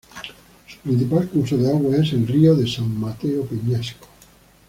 Su 0.67 0.77
principal 0.79 1.29
curso 1.29 1.55
de 1.57 1.69
agua 1.69 1.95
es 1.97 2.13
el 2.13 2.25
río 2.25 2.55
de 2.55 2.67
San 2.67 2.99
Mateo 2.99 3.43
Peñasco. 3.45 4.07